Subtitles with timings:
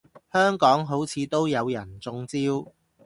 [0.33, 2.37] 香港好似都有人中招